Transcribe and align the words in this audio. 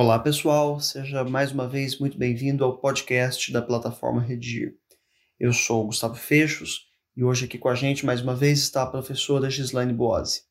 Olá, 0.00 0.16
pessoal, 0.16 0.78
seja 0.78 1.24
mais 1.24 1.50
uma 1.50 1.66
vez 1.66 1.98
muito 1.98 2.16
bem-vindo 2.16 2.64
ao 2.64 2.78
podcast 2.78 3.50
da 3.50 3.60
plataforma 3.60 4.22
Redir. 4.22 4.76
Eu 5.40 5.52
sou 5.52 5.86
Gustavo 5.86 6.14
Fechos 6.14 6.86
e 7.16 7.24
hoje 7.24 7.46
aqui 7.46 7.58
com 7.58 7.68
a 7.68 7.74
gente 7.74 8.06
mais 8.06 8.22
uma 8.22 8.36
vez 8.36 8.60
está 8.60 8.84
a 8.84 8.86
professora 8.86 9.50
Gislaine 9.50 9.92
Boazzi. 9.92 10.42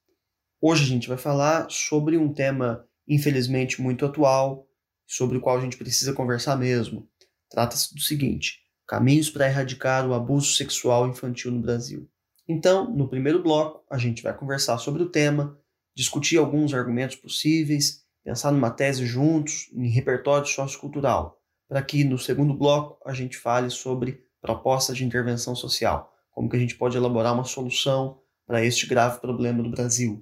Hoje 0.60 0.84
a 0.84 0.86
gente 0.86 1.07
vai 1.07 1.18
falar 1.18 1.66
sobre 1.70 2.18
um 2.18 2.34
tema 2.34 2.86
infelizmente 3.07 3.82
muito 3.82 4.06
atual, 4.06 4.68
sobre 5.07 5.38
o 5.38 5.42
qual 5.42 5.57
a 5.57 5.61
gente 5.61 5.78
precisa 5.78 6.11
conversar 6.11 6.57
mesmo. 6.57 7.07
Trata-se 7.50 7.96
do 7.96 8.02
seguinte: 8.02 8.60
caminhos 8.86 9.29
para 9.29 9.48
erradicar 9.48 10.06
o 10.06 10.14
abuso 10.14 10.56
sexual 10.56 11.07
infantil 11.07 11.54
no 11.54 11.61
Brasil. 11.61 12.06
Então, 12.50 12.93
no 12.93 13.07
primeiro 13.07 13.42
bloco, 13.42 13.86
a 13.89 13.98
gente 13.98 14.21
vai 14.21 14.36
conversar 14.38 14.78
sobre 14.78 15.04
o 15.04 15.10
tema, 15.10 15.57
discutir 15.96 16.36
alguns 16.36 16.74
argumentos 16.74 17.16
possíveis, 17.16 18.06
pensar 18.28 18.52
numa 18.52 18.70
tese 18.70 19.06
juntos, 19.06 19.72
em 19.74 19.88
repertório 19.88 20.46
sociocultural, 20.46 21.42
para 21.66 21.82
que 21.82 22.04
no 22.04 22.18
segundo 22.18 22.54
bloco 22.54 23.00
a 23.10 23.14
gente 23.14 23.38
fale 23.38 23.70
sobre 23.70 24.22
propostas 24.42 24.98
de 24.98 25.06
intervenção 25.06 25.56
social, 25.56 26.14
como 26.32 26.50
que 26.50 26.58
a 26.58 26.60
gente 26.60 26.76
pode 26.76 26.98
elaborar 26.98 27.34
uma 27.34 27.46
solução 27.46 28.20
para 28.46 28.62
este 28.66 28.86
grave 28.86 29.22
problema 29.22 29.64
do 29.64 29.70
Brasil. 29.70 30.20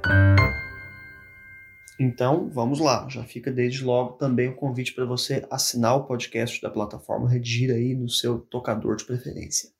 Então, 1.99 2.47
vamos 2.51 2.79
lá. 2.79 3.07
Já 3.09 3.23
fica 3.23 3.51
desde 3.51 3.83
logo 3.83 4.13
também 4.17 4.49
o 4.49 4.55
convite 4.55 4.93
para 4.93 5.05
você 5.05 5.43
assinar 5.49 5.95
o 5.95 6.03
podcast 6.03 6.61
da 6.61 6.69
plataforma 6.69 7.27
Redigir 7.27 7.71
aí 7.71 7.95
no 7.95 8.07
seu 8.07 8.37
tocador 8.37 8.97
de 8.97 9.05
preferência. 9.05 9.71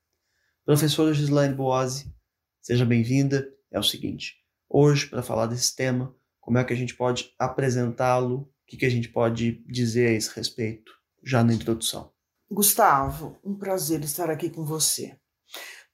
Professora 0.64 1.14
Gislaine 1.14 1.54
Boazzi, 1.54 2.12
seja 2.60 2.84
bem-vinda. 2.84 3.46
É 3.70 3.78
o 3.78 3.84
seguinte, 3.84 4.34
hoje, 4.68 5.06
para 5.06 5.22
falar 5.22 5.46
desse 5.46 5.76
tema, 5.76 6.12
como 6.46 6.58
é 6.58 6.64
que 6.64 6.72
a 6.72 6.76
gente 6.76 6.94
pode 6.94 7.34
apresentá-lo, 7.36 8.36
o 8.36 8.48
que, 8.68 8.76
que 8.76 8.86
a 8.86 8.90
gente 8.90 9.08
pode 9.08 9.64
dizer 9.66 10.06
a 10.06 10.12
esse 10.12 10.30
respeito, 10.32 10.92
já 11.20 11.42
na 11.42 11.52
introdução. 11.52 12.12
Gustavo, 12.48 13.36
um 13.44 13.56
prazer 13.56 14.00
estar 14.04 14.30
aqui 14.30 14.48
com 14.48 14.64
você 14.64 15.18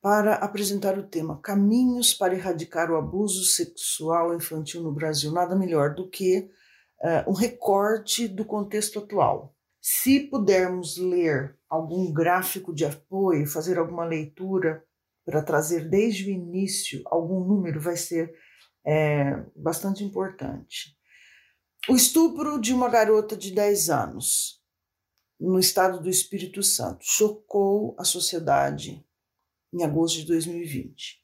para 0.02 0.34
apresentar 0.34 0.98
o 0.98 1.04
tema 1.04 1.40
Caminhos 1.40 2.12
para 2.12 2.34
erradicar 2.34 2.90
o 2.90 2.96
abuso 2.96 3.44
sexual 3.44 4.34
infantil 4.34 4.82
no 4.82 4.92
Brasil. 4.92 5.32
Nada 5.32 5.56
melhor 5.56 5.94
do 5.94 6.06
que 6.10 6.50
uh, 7.00 7.30
um 7.30 7.32
recorte 7.32 8.28
do 8.28 8.44
contexto 8.44 8.98
atual. 8.98 9.56
Se 9.80 10.20
pudermos 10.20 10.98
ler 10.98 11.56
algum 11.66 12.12
gráfico 12.12 12.74
de 12.74 12.84
apoio, 12.84 13.46
fazer 13.46 13.78
alguma 13.78 14.04
leitura 14.04 14.84
para 15.24 15.40
trazer 15.40 15.88
desde 15.88 16.26
o 16.26 16.30
início 16.30 17.00
algum 17.06 17.42
número, 17.42 17.80
vai 17.80 17.96
ser 17.96 18.34
é, 18.84 19.44
bastante 19.56 20.02
importante. 20.04 20.96
O 21.88 21.96
estupro 21.96 22.60
de 22.60 22.72
uma 22.72 22.88
garota 22.88 23.36
de 23.36 23.50
10 23.50 23.90
anos 23.90 24.62
no 25.42 25.58
estado 25.58 26.00
do 26.00 26.08
Espírito 26.08 26.62
Santo. 26.62 27.04
Chocou 27.04 27.96
a 27.98 28.04
sociedade 28.04 29.04
em 29.74 29.82
agosto 29.82 30.20
de 30.20 30.26
2020. 30.26 31.20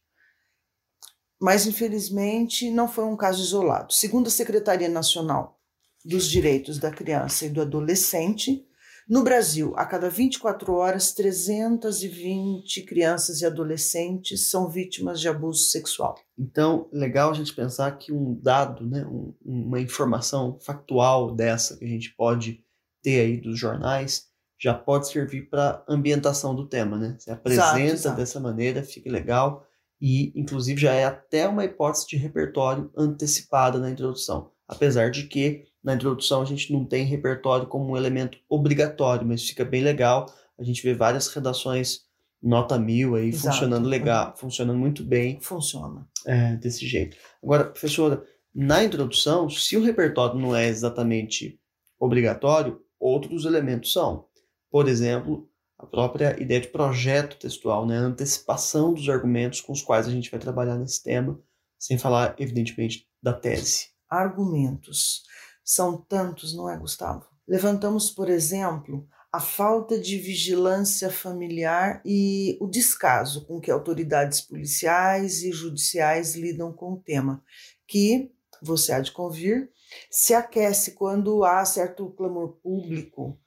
Mas, 1.41 1.67
infelizmente, 1.67 2.69
não 2.71 2.89
foi 2.89 3.05
um 3.05 3.17
caso 3.17 3.41
isolado. 3.41 3.93
Segundo 3.93 4.27
a 4.27 4.31
Secretaria 4.31 4.89
Nacional 4.89 5.61
dos 6.05 6.29
Direitos 6.29 6.79
da 6.79 6.91
Criança 6.91 7.47
e 7.47 7.51
do 7.51 7.63
Adolescente, 7.63 8.68
no 9.09 9.25
Brasil, 9.25 9.73
a 9.77 9.87
cada 9.87 10.11
24 10.11 10.73
horas, 10.75 11.13
320 11.13 12.83
crianças 12.83 13.41
e 13.41 13.47
adolescentes 13.47 14.51
são 14.51 14.69
vítimas 14.69 15.19
de 15.19 15.29
abuso 15.29 15.65
sexual. 15.71 16.15
Então, 16.39 16.89
legal 16.93 17.31
a 17.31 17.35
gente 17.35 17.55
pensar 17.55 17.91
que 17.93 18.13
um 18.13 18.39
dado, 18.39 18.87
né, 18.87 19.07
um, 19.07 19.35
uma 19.43 19.81
informação 19.81 20.59
factual 20.61 21.35
dessa 21.35 21.77
que 21.79 21.85
a 21.87 21.89
gente 21.89 22.15
pode 22.15 22.63
ter 23.03 23.21
aí 23.21 23.41
dos 23.41 23.59
jornais, 23.59 24.27
já 24.61 24.75
pode 24.75 25.09
servir 25.09 25.49
para 25.49 25.83
ambientação 25.89 26.55
do 26.55 26.69
tema, 26.69 26.99
né? 26.99 27.17
Você 27.19 27.31
apresenta 27.31 27.67
exato, 27.67 27.81
exato. 27.81 28.17
dessa 28.17 28.41
maneira, 28.41 28.83
fica 28.83 29.11
legal 29.11 29.65
e, 30.01 30.33
inclusive, 30.39 30.81
já 30.81 30.93
é 30.93 31.05
até 31.05 31.49
uma 31.49 31.65
hipótese 31.65 32.07
de 32.07 32.17
repertório 32.17 32.91
antecipada 32.97 33.79
na 33.79 33.91
introdução. 33.91 34.51
Apesar 34.67 35.11
de 35.11 35.25
que 35.25 35.65
na 35.83 35.95
introdução 35.95 36.43
a 36.43 36.45
gente 36.45 36.73
não 36.73 36.85
tem 36.85 37.05
repertório 37.05 37.67
como 37.67 37.93
um 37.93 37.97
elemento 37.97 38.39
obrigatório, 38.49 39.27
mas 39.27 39.47
fica 39.47 39.65
bem 39.65 39.83
legal. 39.83 40.27
A 40.59 40.63
gente 40.65 40.83
vê 40.83 40.95
várias 40.95 41.29
redações 41.29 42.07
nota 42.43 42.79
mil 42.79 43.15
aí 43.15 43.29
exato. 43.29 43.55
funcionando 43.55 43.89
legal, 43.89 44.35
funcionando 44.37 44.79
muito 44.79 45.05
bem. 45.05 45.41
Funciona. 45.41 46.07
É, 46.27 46.57
desse 46.57 46.87
jeito. 46.87 47.17
Agora, 47.43 47.65
professora, 47.65 48.23
na 48.55 48.83
introdução, 48.83 49.49
se 49.49 49.77
o 49.77 49.83
repertório 49.83 50.39
não 50.39 50.55
é 50.55 50.67
exatamente 50.67 51.61
obrigatório, 51.99 52.81
outros 52.99 53.45
elementos 53.45 53.93
são. 53.93 54.27
Por 54.71 54.89
exemplo, 54.89 55.49
a 55.79 55.87
própria 55.87 56.41
ideia 56.41 56.61
de 56.61 56.69
projeto 56.69 57.39
textual, 57.39 57.87
né? 57.87 57.99
a 57.99 58.03
antecipação 58.03 58.93
dos 58.93 59.09
argumentos 59.09 59.61
com 59.61 59.73
os 59.73 59.83
quais 59.83 60.07
a 60.07 60.11
gente 60.11 60.31
vai 60.31 60.41
trabalhar 60.41 60.77
nesse 60.77 61.03
tema, 61.03 61.41
sem 61.79 61.97
falar, 61.97 62.35
evidentemente, 62.39 63.07
da 63.23 63.33
tese. 63.33 63.89
Argumentos. 64.11 65.23
São 65.69 65.99
tantos, 65.99 66.57
não 66.57 66.67
é, 66.67 66.79
Gustavo? 66.79 67.27
Levantamos, 67.47 68.11
por 68.11 68.31
exemplo, 68.31 69.07
a 69.31 69.39
falta 69.39 70.01
de 70.01 70.17
vigilância 70.17 71.11
familiar 71.11 72.01
e 72.07 72.57
o 72.59 72.67
descaso 72.67 73.45
com 73.45 73.61
que 73.61 73.71
autoridades 73.71 74.41
policiais 74.41 75.43
e 75.43 75.53
judiciais 75.53 76.35
lidam 76.35 76.73
com 76.73 76.95
o 76.95 77.01
tema, 77.03 77.45
que, 77.87 78.33
você 78.63 78.95
há 78.95 79.01
de 79.01 79.13
convir, 79.13 79.71
se 80.11 80.33
aquece 80.33 80.93
quando 80.93 81.45
há 81.45 81.63
certo 81.67 82.09
clamor 82.13 82.57
público, 82.63 83.39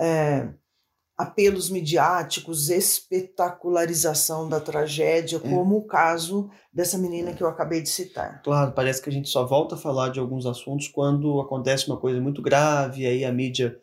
é, 0.00 0.48
apelos 1.16 1.70
midiáticos, 1.70 2.68
espetacularização 2.68 4.48
da 4.48 4.60
tragédia, 4.60 5.36
é. 5.36 5.48
como 5.48 5.78
o 5.78 5.86
caso 5.86 6.50
dessa 6.72 6.98
menina 6.98 7.32
que 7.32 7.42
eu 7.42 7.48
acabei 7.48 7.80
de 7.80 7.88
citar. 7.88 8.42
Claro, 8.42 8.72
parece 8.72 9.00
que 9.00 9.08
a 9.08 9.12
gente 9.12 9.30
só 9.30 9.46
volta 9.46 9.76
a 9.76 9.78
falar 9.78 10.10
de 10.10 10.20
alguns 10.20 10.44
assuntos 10.44 10.88
quando 10.88 11.40
acontece 11.40 11.86
uma 11.86 11.96
coisa 11.96 12.20
muito 12.20 12.42
grave, 12.42 13.06
aí 13.06 13.24
a 13.24 13.32
mídia 13.32 13.80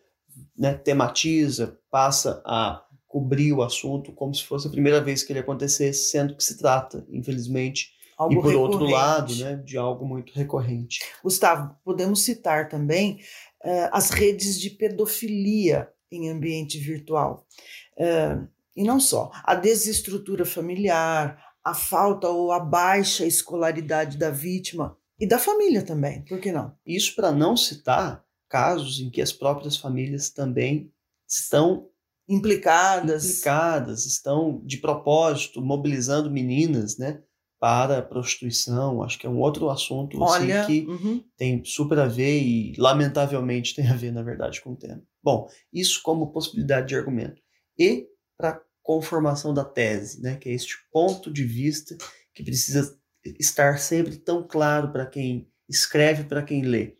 né, 0.55 0.75
tematiza, 0.75 1.79
passa 1.89 2.41
a 2.45 2.83
cobrir 3.07 3.53
o 3.53 3.63
assunto 3.63 4.11
como 4.11 4.33
se 4.33 4.43
fosse 4.43 4.67
a 4.67 4.71
primeira 4.71 5.01
vez 5.01 5.23
que 5.23 5.31
ele 5.33 5.39
acontecesse, 5.39 6.11
sendo 6.11 6.35
que 6.35 6.43
se 6.43 6.57
trata, 6.57 7.05
infelizmente, 7.11 7.91
algo 8.17 8.33
e 8.33 8.35
por 8.35 8.47
recorrente. 8.47 8.73
outro 8.73 8.89
lado, 8.89 9.35
né, 9.35 9.55
de 9.55 9.77
algo 9.77 10.05
muito 10.05 10.33
recorrente. 10.33 10.99
Gustavo, 11.23 11.75
podemos 11.83 12.23
citar 12.23 12.69
também 12.69 13.19
uh, 13.63 13.89
as 13.91 14.11
redes 14.11 14.59
de 14.59 14.69
pedofilia 14.69 15.89
em 16.15 16.29
ambiente 16.29 16.77
virtual. 16.77 17.45
Uh, 17.97 18.47
e 18.75 18.83
não 18.83 18.99
só, 18.99 19.31
a 19.43 19.55
desestrutura 19.55 20.45
familiar, 20.45 21.37
a 21.63 21.73
falta 21.73 22.27
ou 22.27 22.51
a 22.51 22.59
baixa 22.59 23.25
escolaridade 23.25 24.17
da 24.17 24.29
vítima 24.29 24.97
e 25.19 25.27
da 25.27 25.39
família 25.39 25.83
também, 25.83 26.23
por 26.25 26.39
que 26.39 26.51
não? 26.51 26.75
Isso 26.85 27.15
para 27.15 27.31
não 27.31 27.55
citar 27.55 28.23
casos 28.49 28.99
em 28.99 29.09
que 29.09 29.21
as 29.21 29.31
próprias 29.31 29.77
famílias 29.77 30.29
também 30.29 30.91
estão 31.27 31.89
implicadas, 32.27 33.25
implicadas 33.25 34.05
estão 34.05 34.61
de 34.65 34.77
propósito 34.77 35.61
mobilizando 35.61 36.31
meninas, 36.31 36.97
né, 36.97 37.21
para 37.63 37.99
a 37.99 38.01
prostituição. 38.01 39.01
Acho 39.01 39.17
que 39.17 39.25
é 39.25 39.29
um 39.29 39.39
outro 39.39 39.69
assunto 39.69 40.21
assim, 40.21 40.43
Olha, 40.43 40.63
assim, 40.63 40.83
que 40.83 40.91
uhum. 40.91 41.23
tem 41.37 41.63
super 41.63 41.97
a 41.97 42.07
ver 42.07 42.41
e 42.41 42.73
lamentavelmente 42.77 43.73
tem 43.73 43.87
a 43.87 43.95
ver, 43.95 44.11
na 44.11 44.21
verdade, 44.21 44.59
com 44.59 44.73
o 44.73 44.75
tema. 44.75 45.01
Bom, 45.23 45.47
isso 45.71 46.01
como 46.03 46.33
possibilidade 46.33 46.89
de 46.89 46.95
argumento. 46.97 47.41
E 47.79 48.05
para 48.37 48.61
conformação 48.81 49.53
da 49.53 49.63
tese, 49.63 50.21
né, 50.21 50.35
que 50.35 50.49
é 50.49 50.51
este 50.51 50.75
ponto 50.91 51.31
de 51.31 51.45
vista 51.45 51.95
que 52.35 52.43
precisa 52.43 52.99
estar 53.39 53.79
sempre 53.79 54.17
tão 54.17 54.45
claro 54.45 54.91
para 54.91 55.05
quem 55.05 55.47
escreve, 55.69 56.25
para 56.25 56.43
quem 56.43 56.63
lê, 56.63 56.97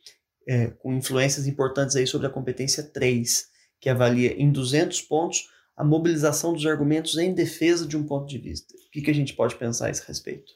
é, 0.48 0.68
com 0.68 0.94
influências 0.94 1.46
importantes 1.46 1.98
aí 1.98 2.08
sobre 2.08 2.28
a 2.28 2.30
competência 2.30 2.84
3, 2.84 3.48
que 3.82 3.90
avalia 3.90 4.42
em 4.42 4.50
200 4.50 5.02
pontos 5.02 5.50
a 5.76 5.84
mobilização 5.84 6.54
dos 6.54 6.66
argumentos 6.66 7.18
em 7.18 7.34
defesa 7.34 7.88
de 7.88 7.98
um 7.98 8.06
ponto 8.06 8.28
de 8.28 8.38
vista. 8.38 8.74
O 8.76 8.92
que, 8.92 9.02
que 9.02 9.12
a 9.12 9.16
gente 9.16 9.34
pode 9.34 9.56
pensar 9.56 9.88
a 9.88 9.90
esse 9.90 10.06
respeito? 10.08 10.52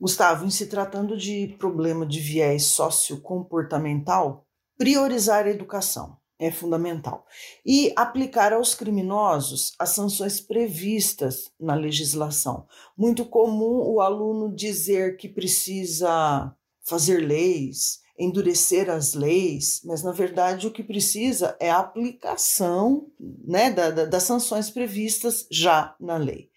Gustavo, 0.00 0.44
em 0.44 0.50
se 0.50 0.66
tratando 0.66 1.16
de 1.16 1.54
problema 1.58 2.04
de 2.04 2.18
viés 2.18 2.64
sociocomportamental, 2.64 4.46
priorizar 4.76 5.46
a 5.46 5.50
educação 5.50 6.16
é 6.42 6.50
fundamental. 6.50 7.24
E 7.64 7.92
aplicar 7.94 8.52
aos 8.52 8.74
criminosos 8.74 9.72
as 9.78 9.90
sanções 9.90 10.40
previstas 10.40 11.52
na 11.58 11.74
legislação. 11.74 12.66
Muito 12.98 13.24
comum 13.24 13.80
o 13.88 14.00
aluno 14.00 14.52
dizer 14.52 15.16
que 15.16 15.28
precisa 15.28 16.52
fazer 16.84 17.18
leis, 17.18 18.00
endurecer 18.18 18.90
as 18.90 19.14
leis, 19.14 19.80
mas 19.84 20.02
na 20.02 20.12
verdade 20.12 20.66
o 20.66 20.70
que 20.70 20.82
precisa 20.82 21.56
é 21.58 21.70
a 21.70 21.78
aplicação 21.78 23.06
né, 23.18 23.70
da, 23.70 23.90
da, 23.90 24.04
das 24.04 24.22
sanções 24.24 24.70
previstas 24.70 25.46
já 25.50 25.94
na 26.00 26.16
lei. 26.16 26.50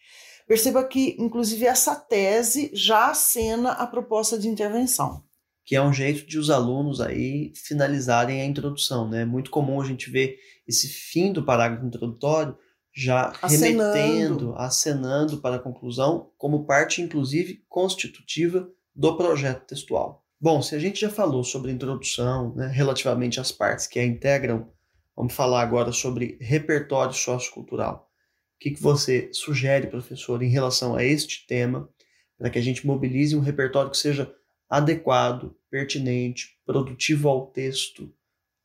Perceba 0.47 0.83
que, 0.83 1.15
inclusive, 1.19 1.65
essa 1.65 1.95
tese 1.95 2.69
já 2.71 3.09
acena 3.09 3.71
a 3.71 3.87
proposta 3.87 4.37
de 4.37 4.47
intervenção. 4.47 5.23
que 5.65 5.75
é 5.75 5.81
um 5.81 5.91
jeito 5.91 6.27
de 6.27 6.37
os 6.37 6.51
alunos 6.51 7.01
aí 7.01 7.51
finalizarem 7.55 8.39
a 8.39 8.45
introdução, 8.45 9.09
né? 9.09 9.23
É 9.23 9.25
muito 9.25 9.49
comum 9.49 9.81
a 9.81 9.85
gente 9.85 10.11
ver 10.11 10.37
esse 10.67 10.87
fim 10.87 11.33
do 11.33 11.43
parágrafo 11.43 11.87
introdutório 11.87 12.55
já 12.93 13.33
acenando. 13.41 13.93
remetendo, 13.93 14.55
acenando 14.55 15.37
para 15.41 15.55
a 15.55 15.59
conclusão, 15.59 16.31
como 16.37 16.65
parte, 16.65 17.01
inclusive, 17.01 17.63
constitutiva 17.67 18.69
do 18.95 19.17
projeto 19.17 19.65
textual. 19.65 20.23
Bom, 20.39 20.61
se 20.61 20.75
a 20.75 20.79
gente 20.79 20.99
já 20.99 21.09
falou 21.09 21.43
sobre 21.43 21.71
introdução, 21.71 22.53
né, 22.55 22.67
relativamente 22.67 23.39
às 23.39 23.51
partes 23.51 23.87
que 23.87 23.99
a 23.99 24.05
integram, 24.05 24.69
vamos 25.15 25.33
falar 25.33 25.61
agora 25.61 25.91
sobre 25.91 26.37
repertório 26.39 27.13
sociocultural. 27.13 28.09
O 28.55 28.59
que, 28.59 28.71
que 28.71 28.81
você 28.81 29.29
sugere, 29.33 29.87
professor, 29.87 30.41
em 30.41 30.49
relação 30.49 30.95
a 30.95 31.03
este 31.03 31.45
tema, 31.45 31.89
para 32.37 32.49
que 32.49 32.59
a 32.59 32.61
gente 32.61 32.85
mobilize 32.85 33.35
um 33.35 33.41
repertório 33.41 33.91
que 33.91 33.97
seja 33.97 34.33
adequado, 34.69 35.55
pertinente, 35.69 36.57
produtivo 36.65 37.29
ao 37.29 37.47
texto 37.47 38.13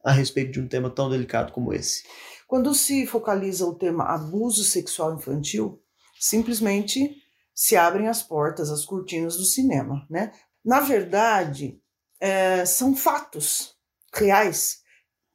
a 0.05 0.13
respeito 0.13 0.53
de 0.53 0.61
um 0.61 0.69
tema 0.69 0.91
tão 0.91 1.11
delicado 1.11 1.53
como 1.53 1.73
esse? 1.73 2.05
Quando 2.47 2.75
se 2.75 3.07
focaliza 3.07 3.65
o 3.65 3.75
tema 3.75 4.05
abuso 4.05 4.65
sexual 4.65 5.15
infantil, 5.15 5.83
simplesmente 6.19 7.17
se 7.55 7.77
abrem 7.77 8.09
as 8.09 8.23
portas, 8.23 8.71
as 8.71 8.85
cortinas 8.85 9.37
do 9.37 9.45
cinema, 9.45 10.07
né? 10.09 10.33
Na 10.65 10.81
verdade, 10.81 11.81
é, 12.21 12.65
são 12.65 12.95
fatos 12.95 13.75
reais, 14.13 14.81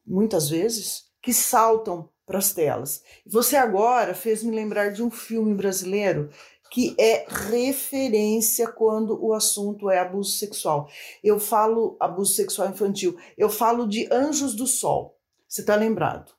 muitas 0.06 0.50
vezes, 0.50 1.06
que 1.22 1.34
saltam 1.34 2.10
para 2.26 2.40
as 2.40 2.54
telas. 2.54 3.02
Você 3.26 3.56
agora 3.56 4.14
fez 4.14 4.44
me 4.44 4.56
lembrar 4.56 4.92
de 4.92 5.04
um 5.04 5.12
filme 5.12 5.54
brasileiro 5.54 6.30
que 6.72 6.96
é 7.00 7.26
referência 7.30 8.68
quando 8.68 9.24
o 9.24 9.34
assunto 9.34 9.90
é 9.90 10.00
abuso 10.00 10.38
sexual. 10.38 10.90
Eu 11.24 11.40
falo 11.40 11.96
abuso 12.00 12.34
sexual 12.34 12.70
infantil, 12.70 13.18
eu 13.38 13.50
falo 13.50 13.88
de 13.88 14.12
Anjos 14.12 14.56
do 14.56 14.68
Sol. 14.68 15.18
Você 15.48 15.62
está 15.62 15.76
lembrado? 15.76 16.34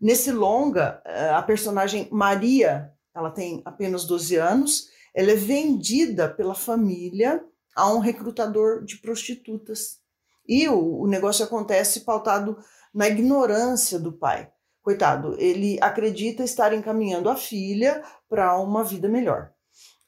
Nesse 0.00 0.32
longa, 0.32 1.00
eh, 1.04 1.30
a 1.30 1.42
personagem 1.42 2.08
Maria, 2.10 2.92
ela 3.14 3.30
tem 3.30 3.62
apenas 3.64 4.04
12 4.04 4.36
anos, 4.36 4.88
ela 5.14 5.32
é 5.32 5.36
vendida 5.36 6.28
pela 6.28 6.54
família 6.54 7.42
a 7.74 7.92
um 7.92 7.98
recrutador 7.98 8.84
de 8.84 8.98
prostitutas. 8.98 9.98
E 10.46 10.68
o, 10.68 11.02
o 11.02 11.06
negócio 11.06 11.44
acontece 11.44 12.00
pautado 12.00 12.58
na 12.94 13.08
ignorância 13.08 13.98
do 13.98 14.12
pai. 14.12 14.50
Coitado, 14.82 15.36
ele 15.38 15.78
acredita 15.80 16.42
estar 16.42 16.72
encaminhando 16.72 17.28
a 17.28 17.36
filha 17.36 18.02
para 18.28 18.58
uma 18.58 18.82
vida 18.82 19.08
melhor. 19.08 19.50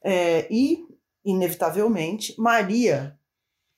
É, 0.02 0.48
e, 0.50 0.84
inevitavelmente, 1.24 2.34
Maria 2.38 3.16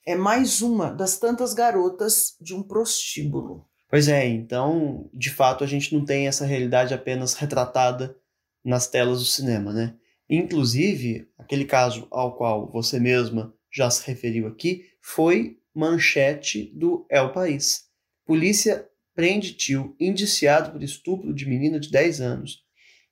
é 0.06 0.14
mais 0.14 0.62
uma 0.62 0.90
das 0.90 1.18
tantas 1.18 1.54
garotas 1.54 2.36
de 2.40 2.54
um 2.54 2.62
prostíbulo. 2.62 3.66
Pois 3.90 4.08
é, 4.08 4.26
então, 4.26 5.10
de 5.12 5.30
fato, 5.30 5.62
a 5.62 5.66
gente 5.66 5.94
não 5.94 6.04
tem 6.04 6.26
essa 6.26 6.46
realidade 6.46 6.94
apenas 6.94 7.34
retratada 7.34 8.16
nas 8.64 8.86
telas 8.86 9.18
do 9.18 9.24
cinema, 9.26 9.72
né? 9.72 9.94
Inclusive, 10.34 11.28
aquele 11.36 11.66
caso 11.66 12.08
ao 12.10 12.34
qual 12.34 12.72
você 12.72 12.98
mesma 12.98 13.54
já 13.70 13.90
se 13.90 14.06
referiu 14.06 14.46
aqui 14.46 14.86
foi 14.98 15.58
manchete 15.74 16.72
do 16.74 17.06
El 17.10 17.32
País. 17.32 17.84
Polícia 18.24 18.88
prende 19.14 19.52
tio 19.52 19.94
indiciado 20.00 20.72
por 20.72 20.82
estupro 20.82 21.34
de 21.34 21.46
menina 21.46 21.78
de 21.78 21.90
10 21.90 22.22
anos. 22.22 22.62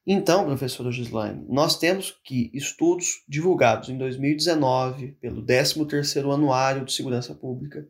Então, 0.07 0.47
professora 0.47 0.91
Gislaine, 0.91 1.45
nós 1.47 1.79
temos 1.79 2.19
que 2.25 2.51
estudos 2.55 3.23
divulgados 3.29 3.91
em 3.91 3.99
2019 3.99 5.13
pelo 5.21 5.45
13º 5.45 6.33
Anuário 6.33 6.87
de 6.87 6.93
Segurança 6.95 7.35
Pública 7.35 7.87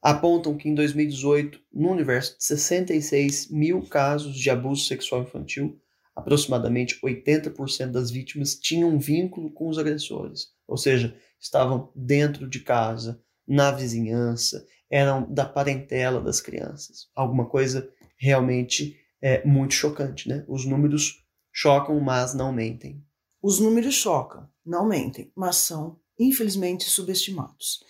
apontam 0.00 0.56
que 0.56 0.68
em 0.68 0.74
2018, 0.76 1.60
no 1.72 1.90
universo 1.90 2.38
de 2.38 2.44
66 2.44 3.50
mil 3.50 3.82
casos 3.82 4.36
de 4.38 4.48
abuso 4.48 4.84
sexual 4.84 5.22
infantil, 5.22 5.80
aproximadamente 6.18 6.98
80% 7.00 7.92
das 7.92 8.10
vítimas 8.10 8.56
tinham 8.56 8.90
um 8.90 8.98
vínculo 8.98 9.50
com 9.50 9.68
os 9.68 9.78
agressores, 9.78 10.48
ou 10.66 10.76
seja, 10.76 11.16
estavam 11.40 11.92
dentro 11.94 12.48
de 12.48 12.60
casa, 12.60 13.22
na 13.46 13.70
vizinhança, 13.70 14.66
eram 14.90 15.32
da 15.32 15.46
parentela 15.46 16.20
das 16.20 16.40
crianças. 16.40 17.08
Alguma 17.14 17.46
coisa 17.46 17.88
realmente 18.18 18.96
é, 19.22 19.46
muito 19.46 19.74
chocante, 19.74 20.28
né? 20.28 20.44
Os 20.48 20.64
números 20.64 21.24
chocam, 21.52 21.98
mas 22.00 22.34
não 22.34 22.52
mentem. 22.52 23.02
Os 23.40 23.60
números 23.60 23.94
chocam, 23.94 24.48
não 24.66 24.86
mentem, 24.86 25.30
mas 25.36 25.56
são, 25.56 25.98
infelizmente, 26.18 26.84
subestimados. 26.84 27.80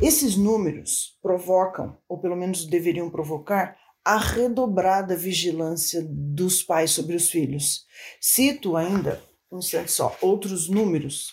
Esses 0.00 0.36
números 0.36 1.18
provocam, 1.20 1.98
ou 2.08 2.18
pelo 2.18 2.34
menos 2.34 2.64
deveriam 2.64 3.10
provocar, 3.10 3.76
a 4.04 4.18
redobrada 4.18 5.16
vigilância 5.16 6.04
dos 6.08 6.62
pais 6.62 6.90
sobre 6.90 7.16
os 7.16 7.30
filhos. 7.30 7.86
Cito 8.20 8.76
ainda, 8.76 9.22
um 9.50 9.58
instante 9.58 9.90
só, 9.92 10.14
outros 10.20 10.68
números 10.68 11.32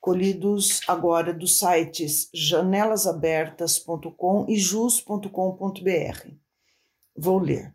colhidos 0.00 0.82
agora 0.88 1.32
dos 1.32 1.58
sites 1.58 2.28
janelasabertas.com 2.34 4.46
e 4.48 4.56
jus.com.br. 4.56 6.28
Vou 7.16 7.38
ler. 7.38 7.72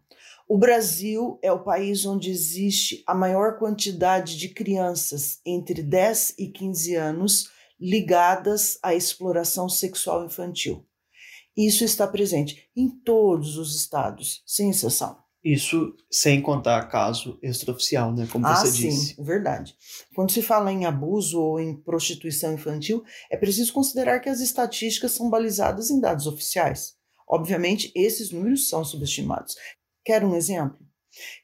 O 0.49 0.57
Brasil 0.57 1.37
é 1.41 1.51
o 1.51 1.63
país 1.63 2.05
onde 2.05 2.31
existe 2.31 3.03
a 3.05 3.13
maior 3.13 3.59
quantidade 3.59 4.37
de 4.37 4.47
crianças 4.49 5.41
entre 5.45 5.83
10 5.83 6.35
e 6.37 6.47
15 6.47 6.95
anos 6.95 7.49
ligadas 7.79 8.79
à 8.81 8.95
exploração 8.95 9.69
sexual 9.69 10.25
infantil. 10.25 10.86
Isso 11.57 11.83
está 11.83 12.07
presente 12.07 12.69
em 12.75 12.87
todos 12.87 13.57
os 13.57 13.75
estados, 13.75 14.43
sem 14.45 14.69
exceção. 14.69 15.17
Isso 15.43 15.95
sem 16.11 16.41
contar 16.41 16.87
caso 16.87 17.39
extraoficial, 17.41 18.13
né? 18.13 18.27
Como 18.31 18.45
ah, 18.45 18.55
você 18.55 18.71
sim, 18.71 18.89
disse. 18.89 19.15
verdade. 19.23 19.75
Quando 20.13 20.31
se 20.31 20.41
fala 20.41 20.71
em 20.71 20.85
abuso 20.85 21.41
ou 21.41 21.59
em 21.59 21.75
prostituição 21.75 22.53
infantil, 22.53 23.03
é 23.31 23.37
preciso 23.37 23.73
considerar 23.73 24.19
que 24.19 24.29
as 24.29 24.39
estatísticas 24.39 25.13
são 25.13 25.29
balizadas 25.29 25.89
em 25.89 25.99
dados 25.99 26.27
oficiais. 26.27 26.95
Obviamente, 27.27 27.91
esses 27.95 28.31
números 28.31 28.69
são 28.69 28.83
subestimados. 28.85 29.55
Quer 30.03 30.23
um 30.23 30.35
exemplo? 30.35 30.79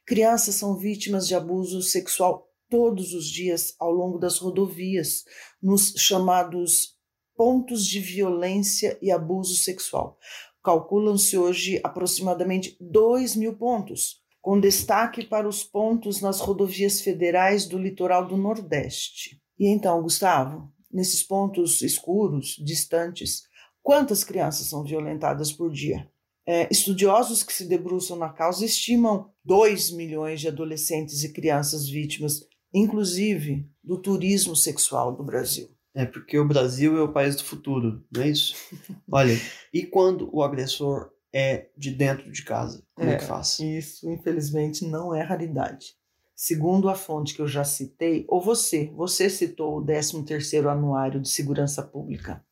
Crianças 0.06 0.54
são 0.54 0.76
vítimas 0.76 1.26
de 1.26 1.34
abuso 1.34 1.82
sexual 1.82 2.48
todos 2.68 3.12
os 3.14 3.26
dias 3.26 3.74
ao 3.78 3.90
longo 3.90 4.18
das 4.18 4.38
rodovias, 4.38 5.24
nos 5.62 5.94
chamados 5.96 6.93
pontos 7.36 7.86
de 7.86 8.00
violência 8.00 8.98
e 9.00 9.10
abuso 9.10 9.56
sexual. 9.56 10.18
Calculam-se 10.62 11.36
hoje 11.36 11.80
aproximadamente 11.84 12.76
2 12.80 13.36
mil 13.36 13.54
pontos, 13.56 14.22
com 14.40 14.60
destaque 14.60 15.24
para 15.24 15.48
os 15.48 15.62
pontos 15.62 16.20
nas 16.20 16.40
rodovias 16.40 17.00
federais 17.00 17.66
do 17.66 17.78
litoral 17.78 18.26
do 18.26 18.36
Nordeste. 18.36 19.40
E 19.58 19.68
então, 19.68 20.02
Gustavo, 20.02 20.72
nesses 20.92 21.22
pontos 21.22 21.82
escuros, 21.82 22.56
distantes, 22.64 23.42
quantas 23.82 24.24
crianças 24.24 24.66
são 24.66 24.84
violentadas 24.84 25.52
por 25.52 25.70
dia? 25.70 26.08
É, 26.46 26.68
estudiosos 26.70 27.42
que 27.42 27.52
se 27.52 27.66
debruçam 27.66 28.16
na 28.16 28.28
causa 28.28 28.64
estimam 28.64 29.30
2 29.44 29.92
milhões 29.92 30.40
de 30.40 30.48
adolescentes 30.48 31.22
e 31.24 31.32
crianças 31.32 31.88
vítimas 31.88 32.46
inclusive 32.74 33.70
do 33.82 33.96
turismo 33.96 34.56
sexual 34.56 35.14
do 35.14 35.22
Brasil. 35.22 35.70
É 35.94 36.04
porque 36.04 36.38
o 36.38 36.46
Brasil 36.46 36.96
é 36.98 37.02
o 37.02 37.12
país 37.12 37.36
do 37.36 37.44
futuro, 37.44 38.04
não 38.10 38.22
é 38.22 38.28
isso? 38.28 38.54
Olha, 39.10 39.34
e 39.72 39.86
quando 39.86 40.28
o 40.34 40.42
agressor 40.42 41.10
é 41.32 41.68
de 41.76 41.90
dentro 41.92 42.30
de 42.32 42.42
casa, 42.44 42.84
como 42.94 43.10
é, 43.10 43.14
é 43.14 43.16
que 43.18 43.24
faz? 43.24 43.58
Isso, 43.60 44.10
infelizmente, 44.10 44.84
não 44.86 45.14
é 45.14 45.22
raridade. 45.22 45.94
Segundo 46.34 46.88
a 46.88 46.96
fonte 46.96 47.32
que 47.32 47.40
eu 47.40 47.46
já 47.46 47.62
citei, 47.62 48.24
ou 48.28 48.40
você, 48.40 48.90
você 48.96 49.30
citou 49.30 49.78
o 49.78 49.84
13º 49.84 50.66
Anuário 50.68 51.20
de 51.20 51.28
Segurança 51.28 51.80
Pública. 51.80 52.44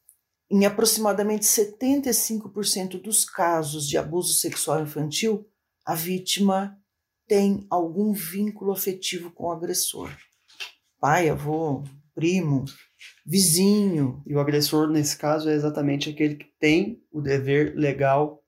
Em 0.48 0.64
aproximadamente 0.64 1.44
75% 1.44 3.00
dos 3.00 3.24
casos 3.24 3.88
de 3.88 3.98
abuso 3.98 4.34
sexual 4.34 4.82
infantil, 4.82 5.48
a 5.84 5.96
vítima 5.96 6.78
tem 7.26 7.66
algum 7.68 8.12
vínculo 8.12 8.70
afetivo 8.70 9.32
com 9.32 9.46
o 9.46 9.52
agressor. 9.52 10.14
Pai, 11.00 11.28
avô, 11.28 11.82
primo, 12.14 12.64
vizinho. 13.24 14.22
E 14.26 14.34
o 14.34 14.40
agressor, 14.40 14.88
nesse 14.88 15.16
caso, 15.16 15.48
é 15.48 15.54
exatamente 15.54 16.10
aquele 16.10 16.36
que 16.36 16.46
tem 16.58 17.02
o 17.10 17.20
dever 17.20 17.74
legal, 17.76 18.42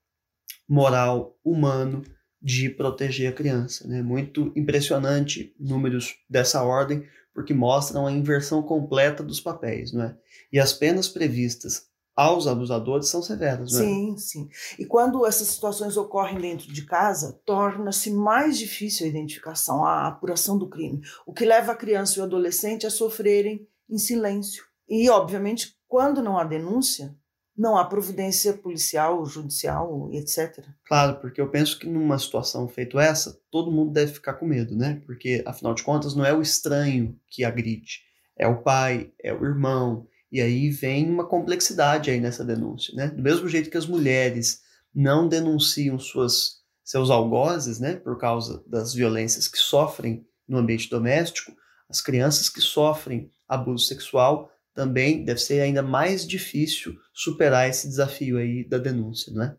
moral, 0.68 1.38
humano 1.44 2.02
de 2.40 2.68
proteger 2.68 3.30
a 3.30 3.34
criança. 3.34 3.86
Né? 3.88 4.02
Muito 4.02 4.52
impressionante 4.54 5.54
números 5.58 6.14
dessa 6.28 6.62
ordem, 6.62 7.06
porque 7.32 7.54
mostram 7.54 8.06
a 8.06 8.12
inversão 8.12 8.62
completa 8.62 9.22
dos 9.22 9.40
papéis. 9.40 9.92
Não 9.92 10.04
é? 10.04 10.16
E 10.52 10.60
as 10.60 10.72
penas 10.72 11.08
previstas 11.08 11.88
aos 12.16 12.46
abusadores 12.46 13.08
são 13.08 13.20
severas, 13.20 13.72
né? 13.72 13.80
Sim, 13.80 14.16
sim. 14.16 14.48
E 14.78 14.84
quando 14.84 15.26
essas 15.26 15.48
situações 15.48 15.96
ocorrem 15.96 16.38
dentro 16.38 16.72
de 16.72 16.84
casa, 16.84 17.40
torna-se 17.44 18.10
mais 18.10 18.56
difícil 18.56 19.04
a 19.04 19.08
identificação, 19.08 19.84
a 19.84 20.06
apuração 20.06 20.56
do 20.56 20.68
crime, 20.68 21.00
o 21.26 21.32
que 21.32 21.44
leva 21.44 21.72
a 21.72 21.76
criança 21.76 22.18
e 22.18 22.20
o 22.20 22.24
adolescente 22.24 22.86
a 22.86 22.90
sofrerem 22.90 23.66
em 23.88 23.98
silêncio. 23.98 24.64
E, 24.88 25.08
obviamente, 25.08 25.76
quando 25.88 26.22
não 26.22 26.36
há 26.36 26.44
denúncia, 26.44 27.14
não 27.56 27.76
há 27.76 27.84
providência 27.84 28.52
policial, 28.54 29.24
judicial, 29.24 30.10
etc. 30.12 30.64
Claro, 30.84 31.20
porque 31.20 31.40
eu 31.40 31.48
penso 31.48 31.78
que 31.78 31.86
numa 31.86 32.18
situação 32.18 32.66
feita 32.66 33.00
essa, 33.00 33.40
todo 33.50 33.70
mundo 33.70 33.92
deve 33.92 34.12
ficar 34.12 34.34
com 34.34 34.46
medo, 34.46 34.76
né? 34.76 35.00
Porque, 35.06 35.42
afinal 35.46 35.74
de 35.74 35.84
contas, 35.84 36.14
não 36.14 36.24
é 36.24 36.34
o 36.34 36.42
estranho 36.42 37.18
que 37.28 37.44
agride, 37.44 38.00
é 38.36 38.46
o 38.46 38.62
pai, 38.62 39.12
é 39.22 39.32
o 39.32 39.44
irmão, 39.44 40.06
e 40.32 40.40
aí 40.40 40.68
vem 40.68 41.08
uma 41.08 41.24
complexidade 41.24 42.10
aí 42.10 42.18
nessa 42.18 42.44
denúncia, 42.44 42.92
né? 42.96 43.06
Do 43.06 43.22
mesmo 43.22 43.48
jeito 43.48 43.70
que 43.70 43.76
as 43.76 43.86
mulheres 43.86 44.62
não 44.92 45.28
denunciam 45.28 45.96
suas, 45.96 46.56
seus 46.82 47.08
algozes, 47.08 47.78
né? 47.78 47.94
Por 47.94 48.18
causa 48.18 48.64
das 48.66 48.92
violências 48.92 49.46
que 49.46 49.58
sofrem 49.58 50.26
no 50.48 50.58
ambiente 50.58 50.90
doméstico, 50.90 51.52
as 51.88 52.00
crianças 52.00 52.48
que 52.48 52.60
sofrem 52.60 53.30
abuso 53.48 53.86
sexual 53.86 54.50
também 54.74 55.24
deve 55.24 55.40
ser 55.40 55.60
ainda 55.60 55.82
mais 55.82 56.26
difícil 56.26 56.94
superar 57.12 57.68
esse 57.68 57.86
desafio 57.86 58.38
aí 58.38 58.68
da 58.68 58.78
denúncia, 58.78 59.32
não 59.32 59.44
é? 59.44 59.56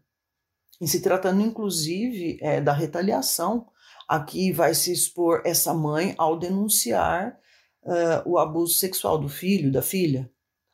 E 0.81 0.87
se 0.87 1.01
tratando, 1.01 1.41
inclusive, 1.41 2.37
é, 2.41 2.59
da 2.59 2.73
retaliação, 2.73 3.67
aqui 4.07 4.51
vai 4.51 4.73
se 4.75 4.91
expor 4.91 5.41
essa 5.45 5.73
mãe 5.73 6.13
ao 6.17 6.37
denunciar 6.37 7.39
uh, 7.83 8.29
o 8.29 8.37
abuso 8.37 8.73
sexual 8.73 9.17
do 9.17 9.29
filho, 9.29 9.71
da 9.71 9.81
filha. 9.81 10.29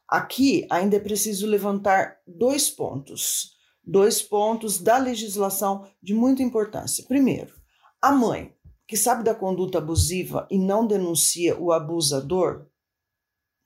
Aqui 0.07 0.67
ainda 0.69 0.97
é 0.97 0.99
preciso 0.99 1.45
levantar 1.45 2.17
dois 2.25 2.69
pontos, 2.69 3.51
dois 3.83 4.21
pontos 4.21 4.79
da 4.79 4.97
legislação 4.97 5.87
de 6.01 6.13
muita 6.13 6.41
importância. 6.41 7.05
Primeiro, 7.07 7.53
a 8.01 8.11
mãe 8.11 8.53
que 8.91 8.97
sabe 8.97 9.23
da 9.23 9.33
conduta 9.33 9.77
abusiva 9.77 10.45
e 10.51 10.59
não 10.59 10.85
denuncia 10.85 11.57
o 11.57 11.71
abusador 11.71 12.67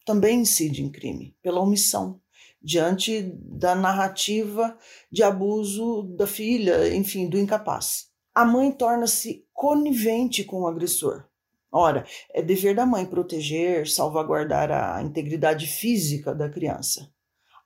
também 0.06 0.42
incide 0.42 0.84
em 0.84 0.92
crime 0.92 1.36
pela 1.42 1.62
omissão 1.62 2.22
diante 2.62 3.24
da 3.42 3.74
narrativa 3.74 4.78
de 5.12 5.24
abuso 5.24 6.04
da 6.16 6.28
filha, 6.28 6.96
enfim, 6.96 7.28
do 7.28 7.40
incapaz. 7.40 8.12
A 8.36 8.46
mãe 8.46 8.72
torna-se 8.72 9.48
conivente 9.52 10.44
com 10.44 10.62
o 10.62 10.68
agressor. 10.68 11.26
Ora, 11.72 12.06
é 12.32 12.44
dever 12.44 12.76
da 12.76 12.86
mãe 12.86 13.04
proteger, 13.04 13.90
salvaguardar 13.90 14.72
a 14.72 15.02
integridade 15.02 15.66
física 15.66 16.36
da 16.36 16.48
criança. 16.48 17.12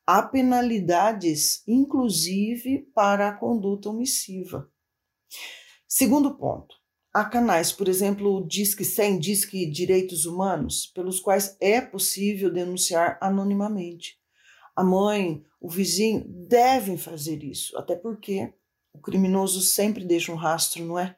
Há 0.08 0.24
penalidades, 0.24 1.62
inclusive, 1.68 2.90
para 2.96 3.28
a 3.28 3.34
conduta 3.34 3.90
omissiva. 3.90 4.72
Segundo 5.86 6.38
ponto, 6.38 6.79
Há 7.12 7.26
canais, 7.26 7.72
por 7.72 7.88
exemplo, 7.88 8.38
o 8.38 8.48
Disque 8.48 8.86
100, 8.86 9.20
Disque 9.20 9.66
Direitos 9.66 10.26
Humanos, 10.26 10.92
pelos 10.94 11.20
quais 11.20 11.58
é 11.60 11.82
possível 11.82 12.54
denunciar 12.54 13.18
anonimamente. 13.20 14.20
A 14.76 14.84
mãe, 14.84 15.44
o 15.60 15.68
vizinho 15.68 16.24
devem 16.28 16.98
fazer 16.98 17.44
isso, 17.44 17.76
até 17.78 17.96
porque 17.96 18.54
o 18.94 19.00
criminoso 19.00 19.60
sempre 19.60 20.06
deixa 20.06 20.32
um 20.32 20.36
rastro, 20.36 20.86
não 20.86 21.00
é? 21.00 21.18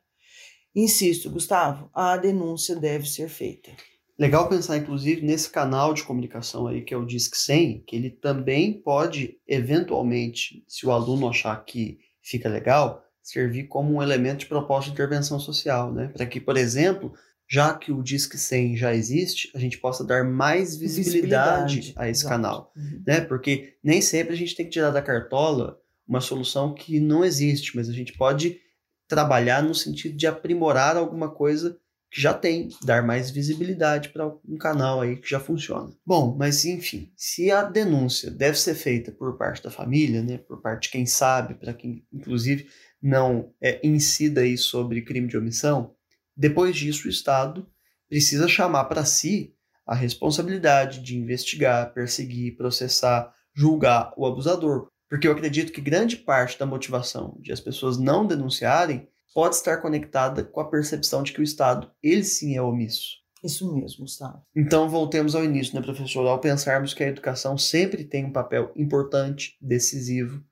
Insisto, 0.74 1.30
Gustavo, 1.30 1.90
a 1.94 2.16
denúncia 2.16 2.74
deve 2.74 3.06
ser 3.06 3.28
feita. 3.28 3.72
Legal 4.18 4.48
pensar, 4.48 4.78
inclusive, 4.78 5.22
nesse 5.22 5.50
canal 5.50 5.94
de 5.94 6.04
comunicação 6.04 6.68
aí, 6.68 6.84
que 6.84 6.94
é 6.94 6.98
o 6.98 7.06
Disque 7.06 7.38
100, 7.38 7.84
que 7.86 7.96
ele 7.98 8.10
também 8.10 8.82
pode, 8.82 9.38
eventualmente, 9.46 10.64
se 10.68 10.86
o 10.86 10.92
aluno 10.92 11.28
achar 11.28 11.56
que 11.66 12.00
fica 12.22 12.48
legal, 12.48 13.04
servir 13.22 13.68
como 13.68 13.96
um 13.96 14.02
elemento 14.02 14.40
de 14.40 14.46
proposta 14.48 14.90
de 14.90 14.94
intervenção 14.94 15.40
social, 15.40 15.94
né? 15.94 16.08
Para 16.08 16.26
que, 16.26 16.40
por 16.40 16.58
exemplo, 16.58 17.14
já 17.50 17.74
que 17.74 17.92
o 17.92 18.02
Disque 18.02 18.38
100 18.38 18.78
já 18.78 18.94
existe, 18.96 19.52
a 19.54 19.60
gente 19.60 19.78
possa 19.78 20.06
dar 20.06 20.24
mais 20.24 20.78
visibilidade, 20.78 21.76
visibilidade 21.76 21.94
a 21.98 22.10
esse 22.10 22.22
exato. 22.22 22.36
canal, 22.36 22.72
uhum. 22.76 23.04
né? 23.06 23.22
Porque 23.22 23.76
nem 23.84 24.02
sempre 24.02 24.34
a 24.34 24.38
gente 24.38 24.56
tem 24.56 24.66
que 24.66 24.72
tirar 24.72 24.92
da 24.92 25.02
cartola 25.02 25.78
uma 26.08 26.22
solução 26.22 26.74
que 26.74 27.00
não 27.00 27.24
existe, 27.24 27.76
mas 27.76 27.90
a 27.90 27.94
gente 27.94 28.14
pode 28.14 28.60
trabalhar 29.08 29.62
no 29.62 29.76
sentido 29.76 30.16
de 30.16 30.26
aprimorar 30.26 30.96
alguma 30.96 31.30
coisa 31.30 31.78
que 32.10 32.22
já 32.22 32.34
tem, 32.34 32.70
dar 32.84 33.02
mais 33.02 33.30
visibilidade 33.30 34.10
para 34.10 34.28
um 34.48 34.58
canal 34.58 35.02
aí 35.02 35.16
que 35.16 35.30
já 35.30 35.40
funciona. 35.40 35.92
Bom, 36.06 36.36
mas 36.38 36.66
enfim, 36.66 37.12
se 37.16 37.50
a 37.52 37.64
denúncia 37.64 38.30
deve 38.30 38.58
ser 38.58 38.76
feita 38.76 39.12
por 39.12 39.38
parte 39.38 39.64
da 39.64 39.72
família, 39.72 40.22
né, 40.22 40.38
por 40.38 40.62
parte 40.62 40.84
de 40.84 40.90
quem 40.90 41.06
sabe, 41.06 41.54
para 41.56 41.74
quem 41.74 42.06
inclusive 42.12 42.68
não 43.02 43.54
é, 43.62 43.80
incida 43.86 44.42
aí 44.42 44.58
sobre 44.58 45.02
crime 45.02 45.28
de 45.28 45.38
omissão, 45.38 45.96
depois 46.36 46.76
disso 46.76 47.08
o 47.08 47.12
Estado 47.12 47.68
precisa 48.08 48.48
chamar 48.48 48.86
para 48.86 49.06
si 49.06 49.56
a 49.86 49.96
responsabilidade 49.96 51.02
de 51.02 51.18
investigar, 51.18 51.94
perseguir, 51.94 52.56
processar, 52.56 53.34
julgar 53.54 54.14
o 54.16 54.26
abusador. 54.26 54.88
Porque 55.10 55.28
eu 55.28 55.32
acredito 55.32 55.74
que 55.74 55.82
grande 55.82 56.16
parte 56.16 56.58
da 56.58 56.66
motivação 56.66 57.38
de 57.40 57.52
as 57.52 57.60
pessoas 57.60 57.98
não 57.98 58.26
denunciarem 58.26 59.08
pode 59.34 59.56
estar 59.56 59.78
conectada 59.78 60.44
com 60.44 60.62
a 60.62 60.70
percepção 60.70 61.24
de 61.24 61.34
que 61.34 61.42
o 61.42 61.44
Estado, 61.44 61.92
ele 62.02 62.24
sim 62.24 62.56
é 62.56 62.62
omisso. 62.62 63.22
Isso 63.44 63.74
mesmo, 63.74 64.02
Gustavo. 64.02 64.42
Então, 64.56 64.88
voltemos 64.88 65.34
ao 65.34 65.44
início, 65.44 65.74
né, 65.74 65.82
professor? 65.82 66.28
Ao 66.28 66.40
pensarmos 66.40 66.94
que 66.94 67.04
a 67.04 67.08
educação 67.08 67.58
sempre 67.58 68.04
tem 68.04 68.26
um 68.26 68.32
papel 68.32 68.72
importante, 68.76 69.58
decisivo, 69.60 70.44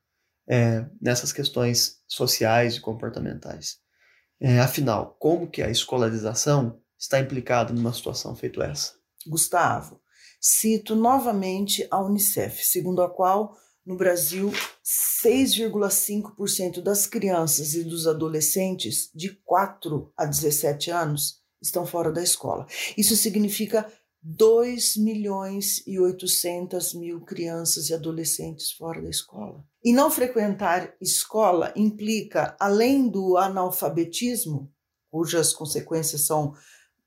é, 0.50 0.84
nessas 1.00 1.32
questões 1.32 2.00
sociais 2.08 2.74
e 2.74 2.80
comportamentais. 2.80 3.78
É, 4.40 4.58
afinal, 4.58 5.16
como 5.20 5.48
que 5.48 5.62
a 5.62 5.70
escolarização 5.70 6.80
está 6.98 7.20
implicada 7.20 7.72
numa 7.72 7.92
situação 7.92 8.34
feita 8.34 8.64
essa? 8.64 8.94
Gustavo, 9.24 10.00
cito 10.40 10.96
novamente 10.96 11.86
a 11.88 12.02
Unicef, 12.02 12.64
segundo 12.66 13.00
a 13.00 13.08
qual 13.08 13.56
no 13.86 13.96
Brasil 13.96 14.50
6,5% 15.24 16.82
das 16.82 17.06
crianças 17.06 17.74
e 17.74 17.84
dos 17.84 18.08
adolescentes 18.08 19.08
de 19.14 19.30
4 19.44 20.12
a 20.16 20.26
17 20.26 20.90
anos 20.90 21.38
estão 21.62 21.86
fora 21.86 22.10
da 22.10 22.22
escola. 22.22 22.66
Isso 22.96 23.14
significa 23.14 23.88
2 24.20 24.96
milhões 24.96 25.86
e 25.86 26.00
800 26.00 26.94
mil 26.94 27.20
crianças 27.20 27.88
e 27.88 27.94
adolescentes 27.94 28.72
fora 28.72 29.00
da 29.00 29.08
escola. 29.08 29.64
E 29.82 29.92
não 29.92 30.10
frequentar 30.10 30.94
escola 31.00 31.72
implica, 31.74 32.54
além 32.60 33.08
do 33.08 33.38
analfabetismo, 33.38 34.70
cujas 35.10 35.52
consequências 35.52 36.26
são 36.26 36.54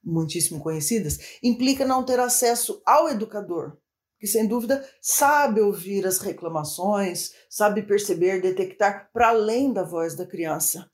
muitíssimo 0.03 0.59
conhecidas, 0.59 1.37
implica 1.41 1.85
não 1.85 2.03
ter 2.03 2.19
acesso 2.19 2.81
ao 2.85 3.07
educador, 3.09 3.77
que 4.19 4.27
sem 4.27 4.47
dúvida 4.47 4.87
sabe 5.01 5.61
ouvir 5.61 6.05
as 6.05 6.17
reclamações, 6.19 7.31
sabe 7.49 7.83
perceber, 7.83 8.41
detectar 8.41 9.09
para 9.13 9.29
além 9.29 9.71
da 9.71 9.83
voz 9.83 10.15
da 10.15 10.25
criança, 10.25 10.89